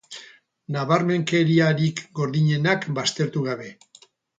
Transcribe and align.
Nabarmenkeriarik 0.75 2.03
gordinenak 2.23 2.93
baztertu 3.01 3.49
gabe. 3.51 3.75